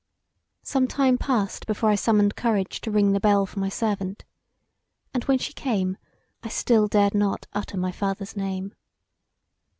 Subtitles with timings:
[0.63, 4.25] Some time passed before I summoned courage to ring the bell for my servant,
[5.13, 5.95] and when she came
[6.41, 8.73] I still dared not utter my father's name.